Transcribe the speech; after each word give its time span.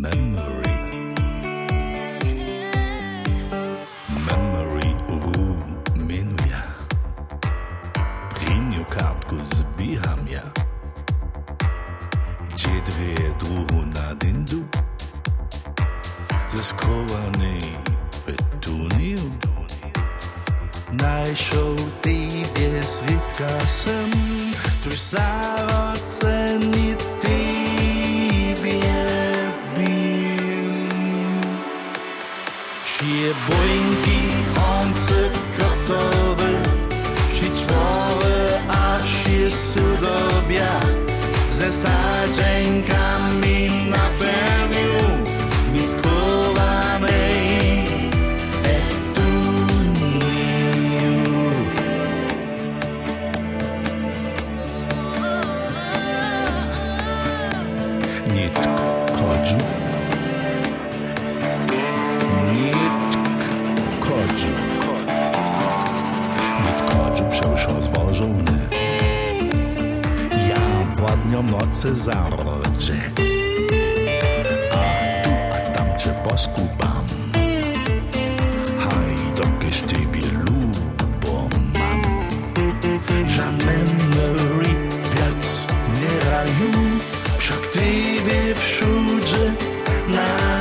memory. 0.00 0.76
memory 4.26 4.90
Rumenuje. 5.22 6.60
Приню 8.34 8.84
капку, 8.94 9.36
збігам 9.52 10.20
я. 10.28 10.44
Дідвіє 12.56 13.34
другу 13.40 13.84
на 13.96 14.14
динду. 14.14 14.64
Zaskovaný 16.52 17.60
petuniu. 18.24 19.32
Najšou 20.92 21.76
týdě 22.00 22.82
svitka 22.82 23.60
jsem, 23.66 24.10
tuž 24.82 24.98
závodce 24.98 26.39
Hier 33.02 33.32
bringt 33.48 34.04
die 34.04 34.54
ganze 34.54 35.30
Kraft 35.56 36.29
Ja 71.30 71.42
władnią 71.42 71.58
nocy 71.58 71.94
zarodzę. 71.94 72.94
A 74.72 75.22
tu, 75.24 75.30
a 75.52 75.70
tam 75.70 75.98
cię 75.98 76.10
poskubam. 76.28 77.06
Haj, 78.78 79.16
dokież 79.36 79.80
tybie 79.80 80.26
lubo 80.32 81.48
mam. 81.72 82.02
Żadnej 83.28 83.84
wiac 85.14 85.66
nie 86.00 86.30
raju, 86.30 86.72
wszak 87.38 87.66
tybie 87.72 88.54
wszędzie 88.54 89.52
na 90.08 90.60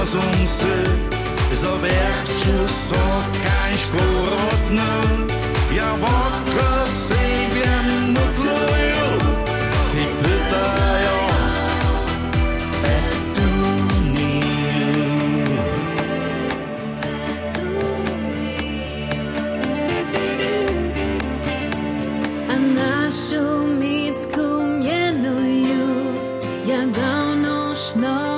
rozum 0.00 0.46
sy, 0.46 0.99
Поверх 1.80 2.26
часов 2.26 3.24
качку 3.42 4.04
родную 4.28 5.30
Я 5.72 5.90
водка 5.94 6.84
сыпем 6.86 8.12
нутлую. 8.12 9.18
Сиплетаю 9.90 11.18
Эту 12.84 13.48
мир 14.12 15.58
А 22.46 22.56
нашу 22.76 23.42
мицку 23.66 24.44
мьеную 24.80 26.14
Я 26.66 26.84
давно 26.88 27.74
шною 27.74 28.29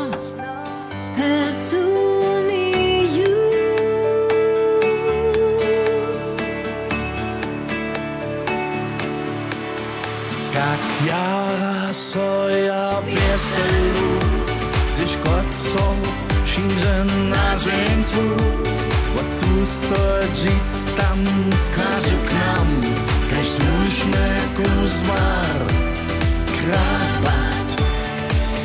Jak 10.54 11.06
jara 11.06 11.94
soja 11.94 13.00
weselu, 13.00 14.10
gdyż 14.94 15.16
kocą 15.16 15.96
księżę 16.46 17.04
na 17.30 17.56
dżęcu, 17.56 18.22
Wocu 19.14 19.66
sodzic 19.66 20.94
tam 20.96 21.18
skarży 21.56 22.16
k 22.28 22.34
nam, 22.34 22.80
kaś 23.30 23.48
nuśne 23.58 24.38
kuzmar, 24.56 25.60
krabat 26.46 27.76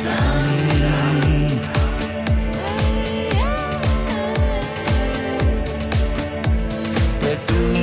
sam. 0.02 0.48
Petu 7.20 7.77